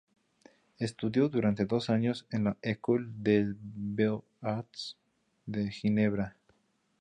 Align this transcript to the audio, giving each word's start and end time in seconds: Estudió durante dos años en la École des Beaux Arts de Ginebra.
Estudió 0.79 1.29
durante 1.29 1.67
dos 1.67 1.91
años 1.91 2.25
en 2.31 2.45
la 2.45 2.57
École 2.63 3.07
des 3.17 3.49
Beaux 3.59 4.25
Arts 4.41 4.97
de 5.45 5.69
Ginebra. 5.69 6.35